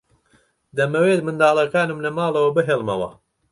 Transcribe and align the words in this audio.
دەمەوێت 0.77 1.21
منداڵەکانم 1.27 1.99
لە 2.05 2.09
ماڵەوە 2.17 2.49
بهێڵمەوە. 2.55 3.09